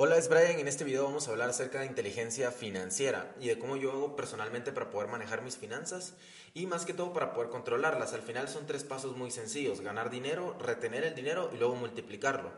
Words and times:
Hola, 0.00 0.16
es 0.16 0.28
Brian. 0.28 0.60
En 0.60 0.68
este 0.68 0.84
video 0.84 1.02
vamos 1.02 1.26
a 1.26 1.32
hablar 1.32 1.50
acerca 1.50 1.80
de 1.80 1.86
inteligencia 1.86 2.52
financiera 2.52 3.34
y 3.40 3.48
de 3.48 3.58
cómo 3.58 3.74
yo 3.74 3.90
hago 3.90 4.14
personalmente 4.14 4.70
para 4.70 4.90
poder 4.90 5.08
manejar 5.08 5.42
mis 5.42 5.56
finanzas 5.56 6.14
y 6.54 6.66
más 6.66 6.84
que 6.84 6.94
todo 6.94 7.12
para 7.12 7.32
poder 7.32 7.50
controlarlas. 7.50 8.12
Al 8.12 8.22
final 8.22 8.48
son 8.48 8.64
tres 8.64 8.84
pasos 8.84 9.16
muy 9.16 9.32
sencillos. 9.32 9.80
Ganar 9.80 10.08
dinero, 10.08 10.56
retener 10.60 11.02
el 11.02 11.16
dinero 11.16 11.50
y 11.52 11.56
luego 11.56 11.74
multiplicarlo. 11.74 12.52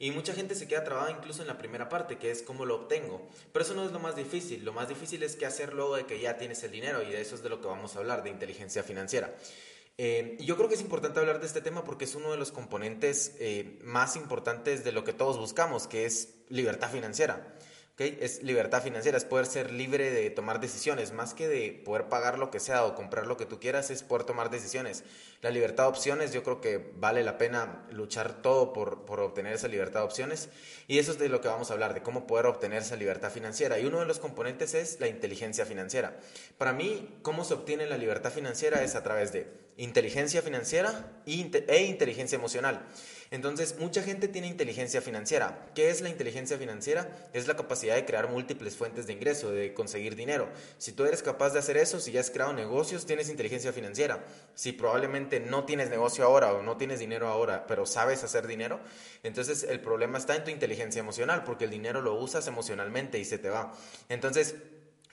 Y 0.00 0.10
mucha 0.10 0.32
gente 0.32 0.56
se 0.56 0.66
queda 0.66 0.82
trabada 0.82 1.12
incluso 1.12 1.42
en 1.42 1.46
la 1.46 1.58
primera 1.58 1.88
parte, 1.88 2.18
que 2.18 2.32
es 2.32 2.42
cómo 2.42 2.66
lo 2.66 2.74
obtengo. 2.74 3.28
Pero 3.52 3.64
eso 3.64 3.74
no 3.74 3.84
es 3.86 3.92
lo 3.92 4.00
más 4.00 4.16
difícil. 4.16 4.64
Lo 4.64 4.72
más 4.72 4.88
difícil 4.88 5.22
es 5.22 5.36
qué 5.36 5.46
hacer 5.46 5.74
luego 5.74 5.94
de 5.94 6.06
que 6.06 6.18
ya 6.18 6.38
tienes 6.38 6.60
el 6.64 6.72
dinero 6.72 7.04
y 7.04 7.10
de 7.10 7.20
eso 7.20 7.36
es 7.36 7.44
de 7.44 7.50
lo 7.50 7.60
que 7.60 7.68
vamos 7.68 7.94
a 7.94 8.00
hablar, 8.00 8.24
de 8.24 8.30
inteligencia 8.30 8.82
financiera. 8.82 9.32
Eh, 10.02 10.38
yo 10.40 10.56
creo 10.56 10.66
que 10.66 10.76
es 10.76 10.80
importante 10.80 11.20
hablar 11.20 11.40
de 11.40 11.46
este 11.46 11.60
tema 11.60 11.84
porque 11.84 12.06
es 12.06 12.14
uno 12.14 12.30
de 12.30 12.38
los 12.38 12.52
componentes 12.52 13.36
eh, 13.38 13.78
más 13.84 14.16
importantes 14.16 14.82
de 14.82 14.92
lo 14.92 15.04
que 15.04 15.12
todos 15.12 15.36
buscamos, 15.36 15.86
que 15.86 16.06
es 16.06 16.36
libertad 16.48 16.90
financiera. 16.90 17.54
Es 17.98 18.42
libertad 18.42 18.82
financiera, 18.82 19.18
es 19.18 19.26
poder 19.26 19.44
ser 19.44 19.70
libre 19.70 20.10
de 20.10 20.30
tomar 20.30 20.58
decisiones, 20.58 21.12
más 21.12 21.34
que 21.34 21.48
de 21.48 21.82
poder 21.84 22.08
pagar 22.08 22.38
lo 22.38 22.50
que 22.50 22.58
sea 22.58 22.86
o 22.86 22.94
comprar 22.94 23.26
lo 23.26 23.36
que 23.36 23.44
tú 23.44 23.60
quieras, 23.60 23.90
es 23.90 24.02
poder 24.02 24.24
tomar 24.24 24.48
decisiones. 24.48 25.04
La 25.42 25.50
libertad 25.50 25.84
de 25.84 25.90
opciones, 25.90 26.32
yo 26.32 26.42
creo 26.42 26.62
que 26.62 26.92
vale 26.96 27.22
la 27.22 27.36
pena 27.36 27.86
luchar 27.90 28.40
todo 28.40 28.72
por, 28.72 29.04
por 29.04 29.20
obtener 29.20 29.52
esa 29.52 29.68
libertad 29.68 30.00
de 30.00 30.06
opciones 30.06 30.48
y 30.88 30.98
eso 30.98 31.12
es 31.12 31.18
de 31.18 31.28
lo 31.28 31.42
que 31.42 31.48
vamos 31.48 31.70
a 31.70 31.74
hablar, 31.74 31.92
de 31.92 32.02
cómo 32.02 32.26
poder 32.26 32.46
obtener 32.46 32.80
esa 32.80 32.96
libertad 32.96 33.30
financiera. 33.30 33.78
Y 33.78 33.84
uno 33.84 34.00
de 34.00 34.06
los 34.06 34.18
componentes 34.18 34.72
es 34.72 34.98
la 34.98 35.06
inteligencia 35.06 35.66
financiera. 35.66 36.18
Para 36.56 36.72
mí, 36.72 37.18
cómo 37.20 37.44
se 37.44 37.52
obtiene 37.52 37.84
la 37.84 37.98
libertad 37.98 38.32
financiera 38.32 38.82
es 38.82 38.94
a 38.94 39.02
través 39.02 39.30
de 39.34 39.68
inteligencia 39.80 40.42
financiera 40.42 41.10
e 41.26 41.82
inteligencia 41.84 42.36
emocional. 42.36 42.86
Entonces, 43.30 43.76
mucha 43.78 44.02
gente 44.02 44.28
tiene 44.28 44.48
inteligencia 44.48 45.00
financiera. 45.00 45.70
¿Qué 45.74 45.88
es 45.88 46.00
la 46.00 46.10
inteligencia 46.10 46.58
financiera? 46.58 47.08
Es 47.32 47.46
la 47.46 47.56
capacidad 47.56 47.94
de 47.94 48.04
crear 48.04 48.28
múltiples 48.28 48.76
fuentes 48.76 49.06
de 49.06 49.14
ingreso, 49.14 49.52
de 49.52 49.72
conseguir 49.72 50.16
dinero. 50.16 50.48
Si 50.78 50.92
tú 50.92 51.06
eres 51.06 51.22
capaz 51.22 51.50
de 51.50 51.60
hacer 51.60 51.76
eso, 51.78 51.98
si 51.98 52.12
ya 52.12 52.20
has 52.20 52.30
creado 52.30 52.52
negocios, 52.52 53.06
tienes 53.06 53.30
inteligencia 53.30 53.72
financiera. 53.72 54.22
Si 54.54 54.72
probablemente 54.72 55.40
no 55.40 55.64
tienes 55.64 55.88
negocio 55.88 56.24
ahora 56.24 56.52
o 56.52 56.62
no 56.62 56.76
tienes 56.76 56.98
dinero 56.98 57.28
ahora, 57.28 57.66
pero 57.66 57.86
sabes 57.86 58.22
hacer 58.22 58.46
dinero, 58.46 58.80
entonces 59.22 59.62
el 59.62 59.80
problema 59.80 60.18
está 60.18 60.36
en 60.36 60.44
tu 60.44 60.50
inteligencia 60.50 61.00
emocional, 61.00 61.44
porque 61.44 61.64
el 61.64 61.70
dinero 61.70 62.02
lo 62.02 62.14
usas 62.14 62.46
emocionalmente 62.48 63.18
y 63.18 63.24
se 63.24 63.38
te 63.38 63.48
va. 63.48 63.72
Entonces, 64.08 64.56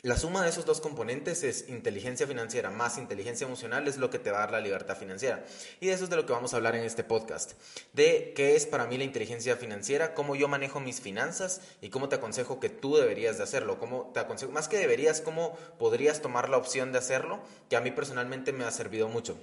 la 0.03 0.15
suma 0.15 0.43
de 0.43 0.49
esos 0.49 0.65
dos 0.65 0.79
componentes 0.79 1.43
es 1.43 1.69
inteligencia 1.69 2.27
financiera 2.27 2.69
más 2.69 2.99
inteligencia 2.99 3.45
emocional 3.45 3.87
es 3.87 3.97
lo 3.97 4.11
que 4.11 4.19
te 4.19 4.29
va 4.29 4.37
a 4.37 4.41
dar 4.41 4.51
la 4.51 4.59
libertad 4.59 4.95
financiera. 4.95 5.43
Y 5.79 5.87
de 5.87 5.93
eso 5.93 6.03
es 6.03 6.09
de 6.11 6.15
lo 6.15 6.25
que 6.25 6.33
vamos 6.33 6.53
a 6.53 6.57
hablar 6.57 6.75
en 6.75 6.83
este 6.83 7.03
podcast. 7.03 7.53
De 7.93 8.33
qué 8.35 8.55
es 8.55 8.67
para 8.67 8.85
mí 8.85 8.97
la 8.97 9.05
inteligencia 9.05 9.55
financiera, 9.57 10.13
cómo 10.13 10.35
yo 10.35 10.47
manejo 10.47 10.79
mis 10.79 11.01
finanzas 11.01 11.61
y 11.81 11.89
cómo 11.89 12.09
te 12.09 12.15
aconsejo 12.15 12.59
que 12.59 12.69
tú 12.69 12.95
deberías 12.95 13.37
de 13.37 13.43
hacerlo. 13.43 13.79
Cómo 13.79 14.11
te 14.13 14.19
aconsejo, 14.19 14.51
más 14.51 14.67
que 14.67 14.77
deberías, 14.77 15.21
cómo 15.21 15.57
podrías 15.79 16.21
tomar 16.21 16.49
la 16.49 16.57
opción 16.57 16.91
de 16.91 16.99
hacerlo, 16.99 17.39
que 17.67 17.75
a 17.75 17.81
mí 17.81 17.89
personalmente 17.89 18.53
me 18.53 18.65
ha 18.65 18.71
servido 18.71 19.09
mucho. 19.09 19.35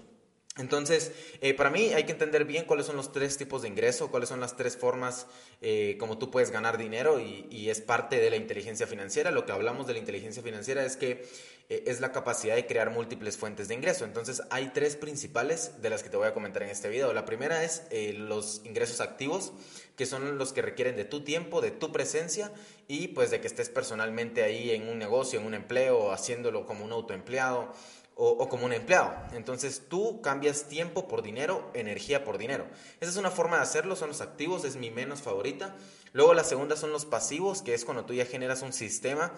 Entonces, 0.56 1.10
eh, 1.40 1.52
para 1.52 1.68
mí 1.68 1.92
hay 1.94 2.04
que 2.04 2.12
entender 2.12 2.44
bien 2.44 2.64
cuáles 2.64 2.86
son 2.86 2.94
los 2.94 3.10
tres 3.10 3.36
tipos 3.36 3.62
de 3.62 3.68
ingreso, 3.68 4.12
cuáles 4.12 4.28
son 4.28 4.38
las 4.38 4.56
tres 4.56 4.76
formas 4.76 5.26
eh, 5.60 5.96
como 5.98 6.16
tú 6.16 6.30
puedes 6.30 6.52
ganar 6.52 6.78
dinero 6.78 7.18
y, 7.18 7.68
es 7.68 7.80
parte 7.80 8.20
de 8.20 8.30
la 8.30 8.36
inteligencia 8.36 8.86
financiera. 8.86 9.32
Lo 9.32 9.46
que 9.46 9.52
hablamos 9.52 9.88
de 9.88 9.94
la 9.94 9.98
inteligencia 9.98 10.44
financiera 10.44 10.84
es 10.84 10.96
que 10.96 11.26
eh, 11.70 11.84
es 11.86 12.00
la 12.00 12.12
capacidad 12.12 12.54
de 12.54 12.66
crear 12.66 12.90
múltiples 12.90 13.36
fuentes 13.36 13.66
de 13.66 13.74
ingreso. 13.74 14.04
Entonces, 14.04 14.42
hay 14.50 14.70
tres 14.72 14.94
principales 14.94 15.82
de 15.82 15.90
las 15.90 16.04
que 16.04 16.10
te 16.10 16.16
voy 16.16 16.28
a 16.28 16.34
comentar 16.34 16.62
en 16.62 16.68
este 16.68 16.88
video. 16.88 17.12
La 17.12 17.24
primera 17.24 17.64
es 17.64 17.82
los 18.16 18.60
ingresos 18.64 19.00
activos, 19.00 19.52
que 19.96 20.06
son 20.06 20.38
los 20.38 20.52
que 20.52 20.62
requieren 20.62 20.94
de 20.94 21.04
tu 21.04 21.24
tiempo, 21.24 21.62
de 21.62 21.72
tu 21.72 21.90
presencia 21.90 22.52
y 22.86 23.08
pues 23.08 23.32
de 23.32 23.40
que 23.40 23.48
estés 23.48 23.70
personalmente 23.70 24.44
ahí 24.44 24.70
en 24.70 24.88
un 24.88 24.98
negocio, 24.98 25.40
en 25.40 25.46
un 25.46 25.54
empleo, 25.54 26.12
haciéndolo 26.12 26.64
como 26.64 26.84
un 26.84 26.92
autoempleado 26.92 27.72
o, 28.16 28.48
como 28.48 28.66
un 28.66 28.72
empleado. 28.72 29.14
Entonces 29.32 29.82
tú 29.88 30.20
cambias 30.20 30.68
tiempo 30.68 31.08
por 31.08 31.22
dinero, 31.22 31.70
energía 31.74 32.24
por 32.24 32.38
dinero. 32.38 32.66
Esa 33.00 33.10
es 33.10 33.16
una 33.16 33.30
forma 33.30 33.56
de 33.56 33.62
hacerlo, 33.62 33.96
son 33.96 34.08
los 34.08 34.20
activos, 34.20 34.64
es 34.64 34.76
mi 34.76 34.90
menos 34.90 35.22
favorita. 35.22 35.74
Luego 36.12 36.34
la 36.34 36.44
segunda 36.44 36.76
son 36.76 36.92
los 36.92 37.04
pasivos, 37.04 37.62
que 37.62 37.74
es 37.74 37.84
cuando 37.84 38.04
tú 38.04 38.14
ya 38.14 38.24
generas 38.24 38.62
un 38.62 38.72
sistema 38.72 39.32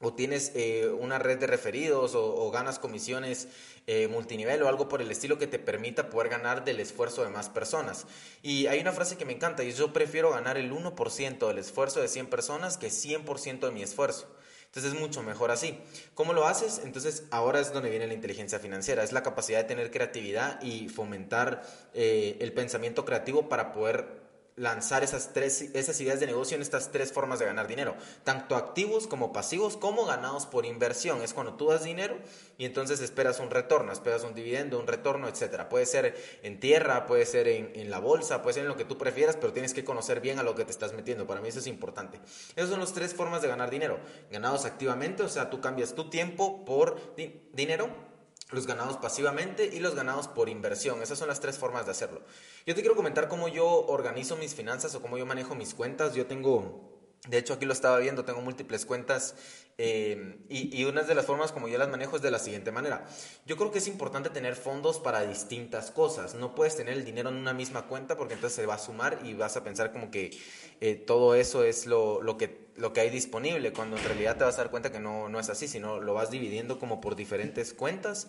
o 0.00 0.12
tienes 0.12 0.52
eh, 0.54 0.88
una 0.88 1.18
red 1.18 1.38
de 1.38 1.46
referidos 1.46 2.14
o, 2.14 2.50
ganas 2.50 2.78
comisiones 2.78 3.48
eh, 3.86 4.08
multinivel 4.08 4.62
o 4.62 4.68
algo 4.68 4.88
por 4.88 5.00
el 5.00 5.10
estilo 5.10 5.38
que 5.38 5.46
te 5.46 5.58
permita 5.58 6.10
poder 6.10 6.28
ganar 6.28 6.64
del 6.64 6.80
esfuerzo 6.80 7.24
de 7.24 7.30
más 7.30 7.48
personas. 7.48 8.06
Y 8.42 8.66
hay 8.66 8.80
una 8.80 8.92
frase 8.92 9.16
que 9.16 9.24
me 9.24 9.32
encanta 9.32 9.64
y 9.64 9.72
yo 9.72 9.92
prefiero 9.92 10.30
ganar 10.30 10.58
el 10.58 10.70
1% 10.70 11.48
del 11.48 11.58
esfuerzo 11.58 12.00
de 12.00 12.08
100 12.08 12.26
personas 12.26 12.76
que 12.76 12.88
100% 12.88 13.60
de 13.60 13.70
mi 13.70 13.82
esfuerzo. 13.82 14.26
Entonces 14.66 14.92
es 14.92 15.00
mucho 15.00 15.22
mejor 15.22 15.50
así. 15.50 15.78
¿Cómo 16.14 16.32
lo 16.32 16.46
haces? 16.46 16.82
Entonces 16.84 17.24
ahora 17.30 17.60
es 17.60 17.72
donde 17.72 17.90
viene 17.90 18.06
la 18.06 18.14
inteligencia 18.14 18.58
financiera. 18.58 19.02
Es 19.02 19.12
la 19.12 19.22
capacidad 19.22 19.58
de 19.58 19.64
tener 19.64 19.90
creatividad 19.90 20.60
y 20.62 20.88
fomentar 20.88 21.62
eh, 21.94 22.36
el 22.40 22.52
pensamiento 22.52 23.04
creativo 23.04 23.48
para 23.48 23.72
poder 23.72 24.25
lanzar 24.56 25.04
esas, 25.04 25.34
tres, 25.34 25.60
esas 25.74 26.00
ideas 26.00 26.18
de 26.18 26.26
negocio 26.26 26.56
en 26.56 26.62
estas 26.62 26.90
tres 26.90 27.12
formas 27.12 27.38
de 27.38 27.44
ganar 27.44 27.68
dinero, 27.68 27.94
tanto 28.24 28.56
activos 28.56 29.06
como 29.06 29.30
pasivos, 29.32 29.76
como 29.76 30.06
ganados 30.06 30.46
por 30.46 30.64
inversión. 30.64 31.20
Es 31.20 31.34
cuando 31.34 31.54
tú 31.54 31.68
das 31.68 31.84
dinero 31.84 32.18
y 32.56 32.64
entonces 32.64 33.00
esperas 33.00 33.38
un 33.38 33.50
retorno, 33.50 33.92
esperas 33.92 34.24
un 34.24 34.34
dividendo, 34.34 34.78
un 34.78 34.86
retorno, 34.86 35.28
etcétera. 35.28 35.68
Puede 35.68 35.84
ser 35.84 36.16
en 36.42 36.58
tierra, 36.58 37.06
puede 37.06 37.26
ser 37.26 37.48
en, 37.48 37.70
en, 37.74 37.90
la 37.90 37.98
bolsa, 37.98 38.42
puede 38.42 38.54
ser 38.54 38.62
en 38.62 38.68
lo 38.68 38.76
que 38.76 38.86
tú 38.86 38.96
prefieras, 38.96 39.36
pero 39.36 39.52
tienes 39.52 39.74
que 39.74 39.84
conocer 39.84 40.20
bien 40.20 40.38
a 40.38 40.42
lo 40.42 40.54
que 40.54 40.64
te 40.64 40.70
estás 40.70 40.94
metiendo. 40.94 41.26
Para 41.26 41.42
mí 41.42 41.48
eso 41.48 41.58
es 41.58 41.66
importante. 41.66 42.18
Esas 42.56 42.70
son 42.70 42.80
las 42.80 42.94
tres 42.94 43.14
formas 43.14 43.42
de 43.42 43.48
ganar 43.48 43.70
dinero. 43.70 44.00
Ganados 44.30 44.64
activamente, 44.64 45.22
o 45.22 45.28
sea, 45.28 45.50
tú 45.50 45.60
cambias 45.60 45.94
tu 45.94 46.08
tiempo 46.08 46.64
por 46.64 47.14
dinero 47.52 48.15
los 48.50 48.66
ganados 48.66 48.96
pasivamente 48.98 49.66
y 49.66 49.80
los 49.80 49.94
ganados 49.94 50.28
por 50.28 50.48
inversión. 50.48 51.02
Esas 51.02 51.18
son 51.18 51.28
las 51.28 51.40
tres 51.40 51.58
formas 51.58 51.86
de 51.86 51.92
hacerlo. 51.92 52.20
Yo 52.64 52.74
te 52.74 52.80
quiero 52.80 52.96
comentar 52.96 53.28
cómo 53.28 53.48
yo 53.48 53.66
organizo 53.66 54.36
mis 54.36 54.54
finanzas 54.54 54.94
o 54.94 55.02
cómo 55.02 55.18
yo 55.18 55.26
manejo 55.26 55.54
mis 55.54 55.74
cuentas. 55.74 56.14
Yo 56.14 56.26
tengo, 56.26 56.95
de 57.28 57.38
hecho 57.38 57.54
aquí 57.54 57.66
lo 57.66 57.72
estaba 57.72 57.98
viendo, 57.98 58.24
tengo 58.24 58.40
múltiples 58.40 58.86
cuentas 58.86 59.34
eh, 59.78 60.38
y, 60.48 60.80
y, 60.80 60.84
una 60.86 61.02
de 61.02 61.14
las 61.14 61.26
formas 61.26 61.52
como 61.52 61.68
yo 61.68 61.76
las 61.76 61.88
manejo 61.88 62.16
es 62.16 62.22
de 62.22 62.30
la 62.30 62.38
siguiente 62.38 62.72
manera. 62.72 63.06
Yo 63.44 63.56
creo 63.58 63.70
que 63.70 63.78
es 63.78 63.88
importante 63.88 64.30
tener 64.30 64.56
fondos 64.56 64.98
para 64.98 65.26
distintas 65.26 65.90
cosas. 65.90 66.34
No 66.34 66.54
puedes 66.54 66.76
tener 66.76 66.94
el 66.94 67.04
dinero 67.04 67.28
en 67.28 67.36
una 67.36 67.52
misma 67.52 67.86
cuenta 67.86 68.16
porque 68.16 68.34
entonces 68.34 68.56
se 68.56 68.64
va 68.64 68.74
a 68.74 68.78
sumar 68.78 69.20
y 69.22 69.34
vas 69.34 69.56
a 69.58 69.64
pensar 69.64 69.92
como 69.92 70.10
que 70.10 70.30
eh, 70.80 70.94
todo 70.94 71.34
eso 71.34 71.62
es 71.62 71.86
lo, 71.86 72.22
lo, 72.22 72.38
que, 72.38 72.68
lo 72.76 72.94
que 72.94 73.00
hay 73.00 73.10
disponible, 73.10 73.72
cuando 73.74 73.98
en 73.98 74.04
realidad 74.04 74.38
te 74.38 74.44
vas 74.44 74.54
a 74.54 74.62
dar 74.62 74.70
cuenta 74.70 74.90
que 74.90 75.00
no, 75.00 75.28
no 75.28 75.38
es 75.38 75.50
así, 75.50 75.68
sino 75.68 76.00
lo 76.00 76.14
vas 76.14 76.30
dividiendo 76.30 76.78
como 76.78 77.02
por 77.02 77.14
diferentes 77.14 77.74
cuentas 77.74 78.28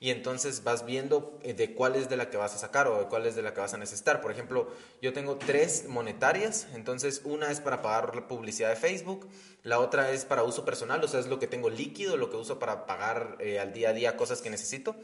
y 0.00 0.10
entonces 0.10 0.64
vas 0.64 0.84
viendo 0.84 1.38
eh, 1.42 1.54
de 1.54 1.74
cuál 1.74 1.96
es 1.96 2.08
de 2.08 2.16
la 2.16 2.30
que 2.30 2.36
vas 2.36 2.54
a 2.54 2.58
sacar 2.58 2.88
o 2.88 2.98
de 2.98 3.06
cuál 3.06 3.26
es 3.26 3.34
de 3.34 3.42
la 3.42 3.54
que 3.54 3.60
vas 3.60 3.74
a 3.74 3.78
necesitar. 3.78 4.20
Por 4.20 4.30
ejemplo, 4.30 4.68
yo 5.00 5.12
tengo 5.12 5.36
tres 5.36 5.86
monetarias, 5.88 6.66
entonces 6.74 7.22
una 7.24 7.50
es 7.50 7.60
para 7.60 7.82
pagar 7.82 8.14
la 8.14 8.28
publicidad 8.28 8.70
de 8.70 8.76
Facebook, 8.76 9.28
la 9.62 9.78
otra 9.78 10.10
es 10.10 10.24
para 10.24 10.42
uso 10.42 10.64
personal, 10.64 11.02
o 11.02 11.08
sea, 11.08 11.20
es 11.20 11.26
lo 11.26 11.38
que 11.38 11.46
tengo 11.46 11.70
líquido, 11.70 12.16
lo 12.16 12.30
que 12.30 12.36
uso 12.36 12.58
para 12.58 12.86
pagar 12.86 13.36
eh, 13.40 13.58
al 13.58 13.72
día 13.72 13.90
a 13.90 13.92
día 13.92 14.16
cosas 14.16 14.42
que 14.42 14.50
necesito. 14.50 14.96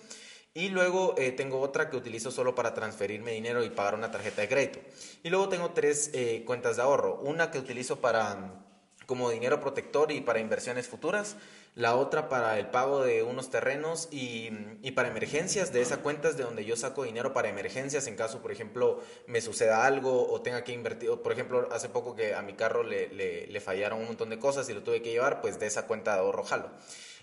Y 0.53 0.69
luego 0.69 1.15
eh, 1.17 1.31
tengo 1.31 1.61
otra 1.61 1.91
que 1.91 1.97
utilizo 1.97 2.33
solo 2.33 2.57
para 2.57 2.75
transferirme 2.75 3.33
dinero 3.33 3.63
y 3.63 3.71
pagar 3.71 3.95
una 3.95 4.11
tarjeta 4.11 4.43
de 4.43 4.49
crédito. 4.49 4.81
Y 5.23 5.31
luego 5.31 5.49
tengo 5.49 5.71
tres 5.71 6.11
cuentas 6.45 6.75
de 6.77 6.83
ahorro. 6.83 7.21
Una 7.21 7.53
que 7.53 7.59
utilizo 7.61 8.01
para 8.01 8.65
como 9.11 9.29
dinero 9.29 9.61
protector 9.61 10.13
y 10.13 10.21
para 10.21 10.39
inversiones 10.39 10.87
futuras 10.87 11.35
la 11.75 11.97
otra 11.97 12.29
para 12.29 12.61
el 12.61 12.69
pago 12.69 13.03
de 13.03 13.25
unos 13.25 13.51
terrenos 13.51 14.07
y, 14.13 14.51
para 14.93 15.09
emergencias. 15.09 15.73
De 15.73 15.83
esa 15.83 15.97
cuenta 15.97 16.29
es 16.29 16.37
de 16.37 16.45
donde 16.45 16.65
yo 16.65 16.77
saco 16.77 17.03
dinero 17.03 17.33
para 17.33 17.49
emergencias 17.49 18.07
en 18.07 18.15
caso, 18.15 18.41
por 18.41 18.53
ejemplo, 18.53 19.01
me 19.27 19.41
suceda 19.41 19.85
algo 19.85 20.31
o 20.33 20.41
tenga 20.43 20.63
que 20.63 20.71
invertir. 20.71 21.11
Por 21.11 21.33
ejemplo, 21.33 21.69
hace 21.73 21.89
poco 21.89 22.15
que 22.15 22.37
a 22.37 22.43
mi 22.43 22.53
carro 22.53 22.85
le, 22.85 23.61
fallaron 23.61 23.99
un 23.99 24.07
montón 24.07 24.31
de 24.31 24.39
cosas 24.39 24.69
y 24.69 24.75
lo 24.75 24.85
tuve 24.85 25.03
que 25.03 25.11
llevar, 25.11 25.41
pues 25.41 25.59
de 25.59 25.67
esa 25.67 25.89
cuenta 25.89 26.15
de 26.15 26.21
ahorro 26.21 26.45
jalo. 26.45 26.71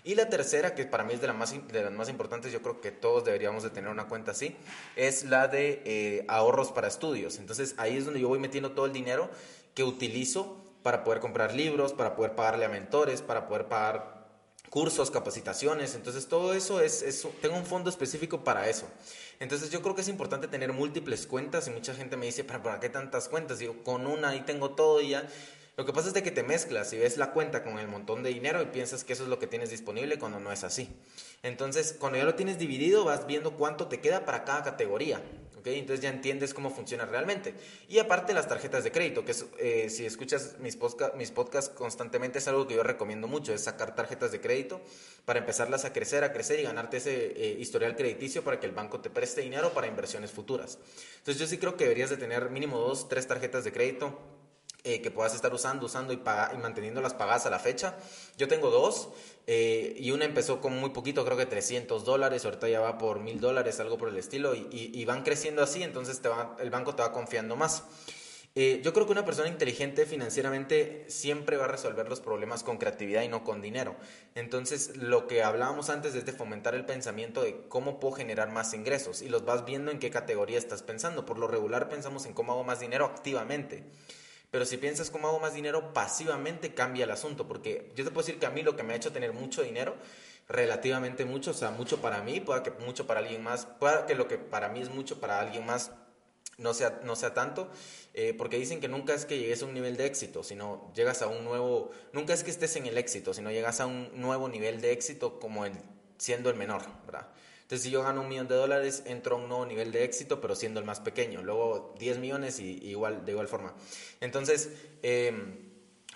Y 0.04 0.14
la 0.14 0.28
tercera, 0.28 0.74
que 0.74 0.84
para 0.84 1.04
mí 1.04 1.14
es 1.14 1.22
de, 1.22 1.26
la 1.26 1.32
más, 1.32 1.54
de 1.66 1.82
las 1.82 1.92
más 1.92 2.10
importantes, 2.10 2.52
yo 2.52 2.60
creo 2.60 2.82
que 2.82 2.92
todos 2.92 3.24
deberíamos 3.24 3.62
de 3.62 3.70
tener 3.70 3.88
una 3.88 4.08
cuenta 4.08 4.32
así, 4.32 4.54
es 4.94 5.24
la 5.24 5.48
de 5.48 5.80
eh, 5.86 6.26
ahorros 6.28 6.70
para 6.70 6.86
estudios. 6.86 7.38
Entonces 7.38 7.74
ahí 7.78 7.96
es 7.96 8.04
donde 8.04 8.20
yo 8.20 8.28
voy 8.28 8.38
metiendo 8.38 8.72
todo 8.72 8.84
el 8.84 8.92
dinero 8.92 9.30
que 9.74 9.84
utilizo 9.84 10.67
para 10.88 11.04
poder 11.04 11.20
comprar 11.20 11.52
libros, 11.52 11.92
para 11.92 12.16
poder 12.16 12.34
pagarle 12.34 12.64
a 12.64 12.70
mentores, 12.70 13.20
para 13.20 13.46
poder 13.46 13.66
pagar 13.66 14.26
cursos, 14.70 15.10
capacitaciones, 15.10 15.94
entonces 15.94 16.28
todo 16.28 16.54
eso 16.54 16.80
es, 16.80 17.28
tengo 17.42 17.58
un 17.58 17.66
fondo 17.66 17.90
específico 17.90 18.42
para 18.42 18.70
eso. 18.70 18.88
Entonces 19.38 19.68
yo 19.68 19.82
creo 19.82 19.94
que 19.94 20.00
es 20.00 20.08
importante 20.08 20.48
tener 20.48 20.72
múltiples 20.72 21.26
cuentas 21.26 21.68
y 21.68 21.72
mucha 21.72 21.92
gente 21.92 22.16
me 22.16 22.24
dice, 22.24 22.42
¿para, 22.42 22.62
¿para 22.62 22.80
qué 22.80 22.88
tantas 22.88 23.28
cuentas? 23.28 23.58
Digo, 23.58 23.84
con 23.84 24.06
una 24.06 24.30
ahí 24.30 24.40
tengo 24.46 24.70
todo 24.70 25.02
y 25.02 25.10
ya. 25.10 25.28
Lo 25.76 25.84
que 25.84 25.92
pasa 25.92 26.08
es 26.08 26.14
de 26.14 26.22
que 26.22 26.30
te 26.30 26.42
mezclas 26.42 26.90
y 26.94 26.96
ves 26.96 27.18
la 27.18 27.32
cuenta 27.32 27.62
con 27.62 27.78
el 27.78 27.86
montón 27.86 28.22
de 28.22 28.30
dinero 28.30 28.62
y 28.62 28.66
piensas 28.68 29.04
que 29.04 29.12
eso 29.12 29.24
es 29.24 29.28
lo 29.28 29.38
que 29.38 29.46
tienes 29.46 29.68
disponible 29.68 30.18
cuando 30.18 30.40
no 30.40 30.50
es 30.50 30.64
así. 30.64 30.88
Entonces, 31.42 31.94
cuando 32.00 32.16
ya 32.16 32.24
lo 32.24 32.34
tienes 32.34 32.58
dividido, 32.58 33.04
vas 33.04 33.26
viendo 33.26 33.58
cuánto 33.58 33.88
te 33.88 34.00
queda 34.00 34.24
para 34.24 34.44
cada 34.44 34.62
categoría. 34.62 35.20
Entonces 35.76 36.02
ya 36.02 36.08
entiendes 36.08 36.54
cómo 36.54 36.70
funciona 36.70 37.04
realmente. 37.04 37.54
Y 37.88 37.98
aparte 37.98 38.32
las 38.32 38.48
tarjetas 38.48 38.84
de 38.84 38.92
crédito, 38.92 39.24
que 39.24 39.34
eh, 39.58 39.90
si 39.90 40.06
escuchas 40.06 40.56
mis 40.60 40.76
podcasts 41.30 41.70
constantemente 41.74 42.38
es 42.38 42.48
algo 42.48 42.66
que 42.66 42.74
yo 42.74 42.82
recomiendo 42.82 43.28
mucho, 43.28 43.52
es 43.52 43.64
sacar 43.64 43.94
tarjetas 43.94 44.32
de 44.32 44.40
crédito 44.40 44.80
para 45.24 45.40
empezarlas 45.40 45.84
a 45.84 45.92
crecer, 45.92 46.24
a 46.24 46.32
crecer 46.32 46.60
y 46.60 46.62
ganarte 46.62 46.98
ese 46.98 47.26
eh, 47.26 47.56
historial 47.58 47.96
crediticio 47.96 48.42
para 48.42 48.60
que 48.60 48.66
el 48.66 48.72
banco 48.72 49.00
te 49.00 49.10
preste 49.10 49.42
dinero 49.42 49.72
para 49.74 49.86
inversiones 49.86 50.30
futuras. 50.30 50.78
Entonces 51.18 51.38
yo 51.38 51.46
sí 51.46 51.58
creo 51.58 51.76
que 51.76 51.84
deberías 51.84 52.10
de 52.10 52.16
tener 52.16 52.50
mínimo 52.50 52.78
dos, 52.78 53.08
tres 53.08 53.26
tarjetas 53.26 53.64
de 53.64 53.72
crédito 53.72 54.37
eh, 54.88 55.02
que 55.02 55.10
puedas 55.10 55.34
estar 55.34 55.52
usando, 55.52 55.84
usando 55.84 56.14
y, 56.14 56.16
y 56.16 56.56
manteniéndolas 56.56 57.12
pagadas 57.12 57.44
a 57.44 57.50
la 57.50 57.58
fecha. 57.58 57.98
Yo 58.38 58.48
tengo 58.48 58.70
dos 58.70 59.10
eh, 59.46 59.94
y 59.98 60.12
una 60.12 60.24
empezó 60.24 60.62
con 60.62 60.78
muy 60.78 60.90
poquito, 60.90 61.26
creo 61.26 61.36
que 61.36 61.44
300 61.44 62.06
dólares, 62.06 62.46
ahorita 62.46 62.70
ya 62.70 62.80
va 62.80 62.96
por 62.96 63.20
1000 63.20 63.38
dólares, 63.38 63.80
algo 63.80 63.98
por 63.98 64.08
el 64.08 64.16
estilo, 64.16 64.54
y, 64.54 65.04
van 65.04 65.24
creciendo 65.24 65.62
así, 65.62 65.82
entonces 65.82 66.22
te 66.22 66.28
va, 66.28 66.56
el 66.58 66.70
banco 66.70 66.94
te 66.94 67.02
va 67.02 67.12
confiando 67.12 67.54
más. 67.54 67.82
Eh, 68.54 68.80
yo 68.82 68.94
creo 68.94 69.04
que 69.04 69.12
una 69.12 69.26
persona 69.26 69.48
inteligente 69.48 70.06
financieramente 70.06 71.04
siempre 71.08 71.56
va 71.56 71.66
a 71.66 71.68
resolver 71.68 72.08
los 72.08 72.20
problemas 72.20 72.62
con 72.62 72.78
creatividad 72.78 73.22
y 73.22 73.28
no 73.28 73.44
con 73.44 73.60
dinero. 73.60 73.94
Entonces, 74.34 74.96
lo 74.96 75.26
que 75.26 75.42
hablábamos 75.42 75.90
antes 75.90 76.14
es 76.14 76.24
de 76.24 76.32
fomentar 76.32 76.74
el 76.74 76.84
pensamiento 76.86 77.42
de 77.42 77.68
cómo 77.68 78.00
puedo 78.00 78.16
generar 78.16 78.50
más 78.50 78.72
ingresos 78.72 79.22
y 79.22 79.28
los 79.28 79.44
vas 79.44 79.64
viendo 79.64 79.90
en 79.90 79.98
qué 79.98 80.10
categoría 80.10 80.58
estás 80.58 80.82
pensando. 80.82 81.24
Por 81.24 81.38
lo 81.38 81.46
regular 81.46 81.88
pensamos 81.88 82.26
en 82.26 82.32
cómo 82.32 82.52
hago 82.52 82.64
más 82.64 82.80
dinero 82.80 83.04
activamente. 83.04 83.84
Pero 84.50 84.64
si 84.64 84.76
piensas 84.76 85.10
cómo 85.10 85.28
hago 85.28 85.40
más 85.40 85.54
dinero 85.54 85.92
pasivamente, 85.92 86.74
cambia 86.74 87.04
el 87.04 87.10
asunto. 87.10 87.46
Porque 87.46 87.92
yo 87.94 88.04
te 88.04 88.10
puedo 88.10 88.26
decir 88.26 88.40
que 88.40 88.46
a 88.46 88.50
mí 88.50 88.62
lo 88.62 88.76
que 88.76 88.82
me 88.82 88.94
ha 88.94 88.96
hecho 88.96 89.12
tener 89.12 89.32
mucho 89.32 89.62
dinero, 89.62 89.96
relativamente 90.48 91.24
mucho, 91.24 91.50
o 91.50 91.54
sea, 91.54 91.70
mucho 91.70 92.00
para 92.00 92.22
mí, 92.22 92.40
pueda 92.40 92.62
que 92.62 92.70
mucho 92.70 93.06
para 93.06 93.20
alguien 93.20 93.42
más, 93.42 93.66
pueda 93.66 94.06
que 94.06 94.14
lo 94.14 94.28
que 94.28 94.38
para 94.38 94.68
mí 94.68 94.80
es 94.80 94.90
mucho 94.90 95.20
para 95.20 95.40
alguien 95.40 95.66
más 95.66 95.92
no 96.58 96.74
sea, 96.74 97.00
no 97.04 97.16
sea 97.16 97.34
tanto, 97.34 97.70
eh, 98.14 98.34
porque 98.36 98.58
dicen 98.58 98.80
que 98.80 98.88
nunca 98.88 99.14
es 99.14 99.24
que 99.24 99.38
llegues 99.38 99.62
a 99.62 99.66
un 99.66 99.74
nivel 99.74 99.96
de 99.96 100.06
éxito, 100.06 100.42
sino 100.42 100.92
llegas 100.94 101.22
a 101.22 101.28
un 101.28 101.44
nuevo, 101.44 101.90
nunca 102.12 102.34
es 102.34 102.42
que 102.42 102.50
estés 102.50 102.74
en 102.76 102.86
el 102.86 102.98
éxito, 102.98 103.32
sino 103.32 103.50
llegas 103.50 103.80
a 103.80 103.86
un 103.86 104.10
nuevo 104.14 104.48
nivel 104.48 104.80
de 104.80 104.92
éxito 104.92 105.38
como 105.38 105.64
el, 105.64 105.72
siendo 106.18 106.50
el 106.50 106.56
menor, 106.56 106.82
¿verdad? 107.06 107.28
Entonces, 107.68 107.84
si 107.84 107.90
yo 107.90 108.02
gano 108.02 108.22
un 108.22 108.28
millón 108.30 108.48
de 108.48 108.54
dólares, 108.54 109.02
entro 109.04 109.36
a 109.36 109.38
un 109.38 109.46
nuevo 109.46 109.66
nivel 109.66 109.92
de 109.92 110.02
éxito, 110.02 110.40
pero 110.40 110.56
siendo 110.56 110.80
el 110.80 110.86
más 110.86 111.00
pequeño. 111.00 111.42
Luego 111.42 111.94
10 111.98 112.16
millones 112.16 112.60
y, 112.60 112.82
igual, 112.82 113.26
de 113.26 113.32
igual 113.32 113.46
forma. 113.46 113.74
Entonces, 114.22 114.70
em, 115.02 115.54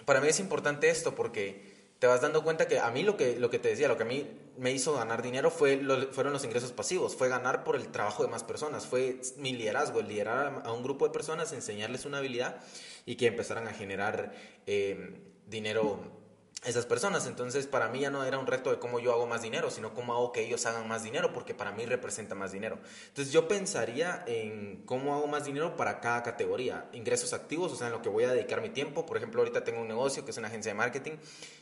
para 0.07 0.23
mí 0.23 0.29
es 0.29 0.41
importante 0.41 0.89
esto 0.89 1.15
porque 1.15 1.61
te 1.99 2.07
vas 2.07 2.23
dando 2.23 2.43
cuenta 2.43 2.67
que 2.67 2.79
a 2.79 2.91
mí 2.91 3.03
lo 3.03 3.19
que, 3.19 3.39
lo 3.39 3.51
que 3.51 3.59
te 3.59 3.69
decía, 3.69 3.87
lo 3.87 3.99
que 3.99 4.05
a 4.05 4.07
mí 4.07 4.27
me 4.57 4.73
hizo 4.73 4.95
ganar 4.95 5.21
dinero 5.21 5.51
fue 5.51 5.79
fueron 6.13 6.33
los 6.33 6.43
ingresos 6.43 6.73
pasivos, 6.73 7.17
fue 7.17 7.29
ganar 7.29 7.65
por 7.65 7.77
el 7.77 7.89
trabajo 7.89 8.23
de 8.23 8.31
más 8.31 8.45
personas, 8.45 8.87
fue 8.87 9.21
mi 9.37 9.53
liderazgo, 9.53 10.01
el 10.01 10.09
liderar 10.09 10.63
a, 10.65 10.73
un 10.73 10.83
grupo 10.83 11.07
de 11.07 11.13
personas, 11.13 11.53
enseñarles 11.53 12.07
una 12.07 12.17
habilidad 12.17 12.63
y 13.05 13.17
que 13.17 13.27
empezaran 13.27 13.69
a 13.69 13.75
generar 13.75 14.33
em, 14.65 15.17
dinero 15.47 16.22
esas 16.65 16.87
personas. 16.87 17.27
Entonces, 17.27 17.67
para 17.67 17.89
mí 17.89 18.01
ya 18.01 18.11
no 18.11 18.25
era 18.25 18.39
un 18.39 18.47
reto 18.47 18.71
de 18.71 18.79
cómo 18.79 19.01
yo 19.01 19.13
hago 19.13 19.27
más 19.27 19.43
dinero, 19.43 19.71
sino 19.71 19.95
cómo 19.95 20.15
hago 20.15 20.33
que 20.33 20.43
ellos 20.43 20.65
hagan 20.67 20.87
más 20.87 21.03
dinero, 21.03 21.33
porque 21.33 21.55
para 21.55 21.73
mí 21.73 21.85
representa 21.85 22.35
más 22.35 22.53
dinero. 22.53 22.79
Entonces, 23.09 23.33
yo 23.33 23.49
pensaría 23.49 24.25
en 24.27 24.83
cómo 24.87 25.15
hago 25.15 25.27
más 25.27 25.45
dinero 25.45 25.77
para 25.77 26.01
cada 26.01 26.23
categoría. 26.23 26.89
Ingresos 26.93 27.33
activos, 27.33 27.73
o 27.73 27.77
sea, 27.77 27.89
en 27.89 27.93
lo 27.93 28.03
que 28.03 28.09
voy 28.09 28.25
a 28.25 28.33
dedicar 28.33 28.61
mi 28.61 28.71
tiempo. 28.71 29.05
Por 29.05 29.17
ejemplo, 29.17 29.41
ahorita 29.41 29.65
tengo 29.65 29.81
un 29.81 29.89
negocio 29.89 30.25
que 30.25 30.31
es 30.31 30.39
una 30.39 30.49
agencia 30.49 30.71
de 30.71 30.79
marketing. 30.79 31.13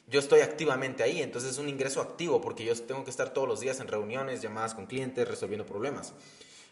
Yo 0.06 0.20
estoy 0.20 0.40
activamente 0.40 1.02
ahí, 1.02 1.22
entonces 1.22 1.52
es 1.52 1.58
un 1.58 1.68
ingreso 1.68 2.00
activo, 2.00 2.40
porque 2.40 2.64
yo 2.64 2.74
tengo 2.82 3.04
que 3.04 3.10
estar 3.10 3.30
todos 3.30 3.48
los 3.48 3.60
días 3.60 3.80
en 3.80 3.88
reuniones, 3.88 4.42
llamadas 4.42 4.74
con 4.74 4.86
clientes, 4.86 5.26
resolviendo 5.26 5.64
problemas. 5.64 6.12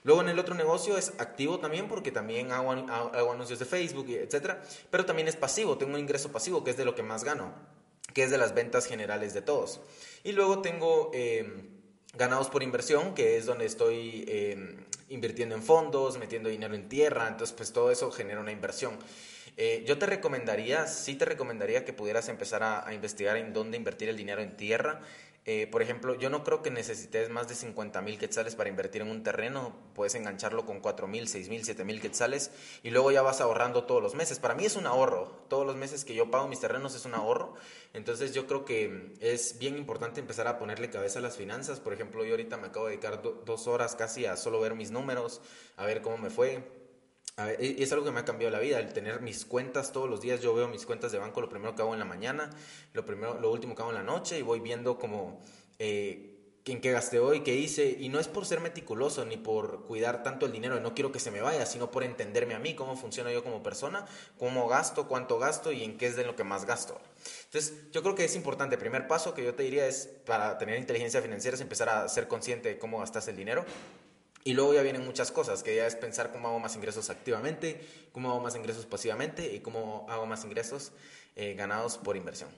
Luego 0.05 0.21
en 0.23 0.29
el 0.29 0.39
otro 0.39 0.55
negocio 0.55 0.97
es 0.97 1.13
activo 1.19 1.59
también 1.59 1.89
porque 1.89 2.13
también 2.13 2.53
hago, 2.53 2.71
anuncios 2.71 3.59
de 3.59 3.65
Facebook, 3.65 4.07
etcétera, 4.09 4.63
pero 4.91 5.05
también 5.05 5.29
es 5.29 5.37
pasivo, 5.37 5.77
tengo 5.77 5.95
un 5.95 6.01
ingreso 6.01 6.31
pasivo 6.31 6.63
que 6.63 6.71
es 6.71 6.77
de 6.77 6.85
lo 6.85 6.95
que 6.95 7.03
más 7.03 7.25
gano 7.25 7.53
que 8.19 8.25
es 8.25 8.33
de 8.33 8.39
las 8.39 8.53
ventas 8.53 8.87
generales 8.87 9.33
de 9.33 9.43
todos. 9.43 9.79
Y 10.25 10.33
luego 10.33 10.61
tengo 10.61 11.13
eh, 11.15 11.69
ganados 12.15 12.49
por 12.49 12.65
inversión, 12.65 13.15
que 13.15 13.37
es 13.37 13.47
donde 13.47 13.65
estoy 13.65 14.25
eh, 14.27 14.77
invirtiendo 15.09 15.55
en 15.55 15.63
fondos, 15.63 16.19
metiendo 16.19 16.49
dinero 16.49 16.75
en 16.75 16.89
tierra, 16.89 17.29
entonces 17.29 17.55
pues 17.57 17.73
todo 17.73 17.93
eso 17.93 18.11
genera 18.11 18.41
una 18.41 18.51
inversión. 18.51 18.99
Eh, 19.61 19.83
yo 19.85 19.99
te 19.99 20.07
recomendaría, 20.07 20.87
sí 20.87 21.17
te 21.17 21.25
recomendaría 21.25 21.85
que 21.85 21.93
pudieras 21.93 22.29
empezar 22.29 22.63
a, 22.63 22.95
investigar 22.95 23.37
en 23.37 23.53
dónde 23.53 23.77
invertir 23.77 24.09
el 24.09 24.17
dinero 24.17 24.41
en 24.41 24.57
tierra. 24.57 25.01
Eh, 25.47 25.67
por 25.67 25.83
ejemplo, 25.83 26.15
yo 26.15 26.31
no 26.31 26.45
creo 26.45 26.63
que 26.63 26.71
necesites 26.71 27.29
más 27.29 27.49
de 27.49 27.57
50 27.57 28.01
mil 28.03 28.21
quetzales 28.21 28.55
para 28.55 28.69
invertir 28.71 29.03
en 29.03 29.11
un 29.11 29.25
terreno. 29.25 29.75
Puedes 29.97 30.15
engancharlo 30.15 30.65
con 30.65 30.79
4 30.79 31.09
mil, 31.09 31.27
6 31.27 31.49
mil, 31.49 31.65
7 31.65 31.85
mil 31.85 32.01
quetzales 32.01 32.53
y 32.85 32.91
luego 32.91 33.11
ya 33.11 33.23
vas 33.23 33.41
ahorrando 33.41 33.83
todos 33.83 34.01
los 34.01 34.15
meses. 34.15 34.39
Para 34.39 34.55
mí 34.55 34.65
es 34.65 34.77
un 34.77 34.87
ahorro. 34.87 35.43
Todos 35.49 35.67
los 35.67 35.75
meses 35.75 36.05
que 36.05 36.15
yo 36.15 36.31
pago 36.31 36.47
mis 36.47 36.61
terrenos 36.61 36.95
es 36.95 37.05
un 37.05 37.15
ahorro. 37.15 37.55
Entonces 37.95 38.33
yo 38.33 38.47
creo 38.47 38.65
que 38.65 39.17
es 39.19 39.59
bien 39.59 39.77
importante 39.77 40.21
empezar 40.21 40.47
a 40.47 40.57
ponerle 40.57 40.89
cabeza 40.89 41.19
a 41.19 41.23
las 41.23 41.37
finanzas. 41.37 41.81
Por 41.81 41.93
ejemplo, 41.93 42.25
yo 42.25 42.31
ahorita 42.33 42.59
me 42.59 42.69
acabo 42.69 42.87
de 42.87 42.93
dedicar 42.93 43.23
dos 43.23 43.67
horas 43.67 43.97
casi 43.97 44.25
a 44.25 44.37
solo 44.37 44.61
ver 44.61 44.77
mis 44.77 44.93
números, 44.93 45.41
a 45.77 45.85
ver 45.85 46.01
cómo 46.01 46.17
me 46.17 46.31
fue 46.31 46.63
es 47.59 47.93
algo 47.93 48.05
que 48.05 48.11
me 48.11 48.21
ha 48.21 48.25
cambiado 48.25 48.51
la 48.51 48.59
vida, 48.59 48.81
el 48.81 48.93
tener 48.93 49.21
mis 49.21 49.45
cuentas 49.45 49.93
todos 49.93 50.11
los 50.11 50.21
días. 50.21 50.41
Yo 50.41 50.55
veo 50.55 50.69
mis 50.69 50.85
cuentas 50.85 51.13
de 51.13 51.19
banco 51.19 51.41
lo 51.41 51.49
primero 51.49 51.75
que 51.75 51.83
hago 51.83 51.93
en 51.93 52.01
la 52.01 52.05
mañana, 52.05 52.51
lo, 52.93 53.05
primero, 53.05 53.39
lo 53.39 53.53
último 53.53 53.75
que 53.75 53.83
hago 53.83 53.91
en 53.93 53.97
la 53.97 54.03
noche 54.03 54.39
y 54.39 54.43
voy 54.43 54.61
viendo 54.61 54.99
como 54.99 55.41
eh, 55.79 56.39
en 56.73 56.81
qué 56.81 56.93
gasté 56.93 57.19
hoy, 57.19 57.41
qué 57.41 57.55
hice. 57.55 57.97
Y 57.99 58.09
no 58.09 58.19
es 58.19 58.29
por 58.29 58.45
ser 58.45 58.61
meticuloso 58.61 59.25
ni 59.25 59.37
por 59.37 59.85
cuidar 59.85 60.23
tanto 60.23 60.47
el 60.47 60.53
dinero, 60.53 60.81
no 60.81 60.95
quiero 60.95 61.13
que 61.13 61.21
se 61.21 61.31
me 61.31 61.41
vaya, 61.41 61.65
sino 61.67 61.91
por 61.91 62.03
entenderme 62.03 62.55
a 62.55 62.59
mí, 62.59 62.75
cómo 62.75 62.97
funciona 62.97 63.33
yo 63.33 63.45
como 63.45 63.63
persona, 63.63 64.07
cómo 64.39 64.69
gasto, 64.69 65.09
cuánto 65.09 65.39
gasto 65.39 65.73
y 65.73 65.83
en 65.83 65.97
qué 65.97 66.07
es 66.07 66.17
de 66.17 66.25
lo 66.25 66.37
que 66.37 66.45
más 66.45 66.65
gasto. 66.65 67.01
Entonces, 67.45 67.75
yo 67.93 68.03
creo 68.03 68.15
que 68.15 68.25
es 68.25 68.37
importante. 68.37 68.75
El 68.75 68.81
primer 68.81 69.07
paso 69.07 69.35
que 69.35 69.45
yo 69.45 69.55
te 69.55 69.63
diría 69.63 69.87
es 69.87 70.09
para 70.27 70.59
tener 70.59 70.79
inteligencia 70.79 71.23
financiera 71.23 71.55
es 71.55 71.61
empezar 71.61 71.89
a 71.89 72.09
ser 72.09 72.29
consciente 72.29 72.69
de 72.69 72.79
cómo 72.79 72.99
gastas 72.99 73.29
el 73.29 73.37
dinero 73.37 73.65
y 74.45 74.55
luego 74.55 74.75
ya 74.75 74.83
vienen 74.83 75.05
muchas 75.05 75.31
cosas, 75.31 75.63
que 75.63 75.77
ya 75.77 75.87
es 75.87 75.97
pensar 75.97 76.33
cómo 76.33 76.49
hago 76.49 76.59
más 76.59 76.77
ingresos 76.77 77.11
activamente, 77.11 77.81
cómo 78.13 78.31
hago 78.31 78.41
más 78.41 78.55
ingresos 78.57 78.87
pasivamente 78.87 79.55
y 79.55 79.61
cómo 79.61 80.07
hago 80.09 80.27
más 80.27 80.45
ingresos 80.45 80.93
eh, 81.37 81.55
ganados 81.55 81.99
por 81.99 82.17
inversión. 82.17 82.51